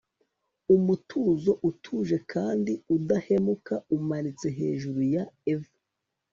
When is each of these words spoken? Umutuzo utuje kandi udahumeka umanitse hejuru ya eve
Umutuzo 0.75 1.51
utuje 1.69 2.17
kandi 2.31 2.73
udahumeka 2.95 3.75
umanitse 3.95 4.47
hejuru 4.57 4.99
ya 5.15 5.23
eve 5.53 5.73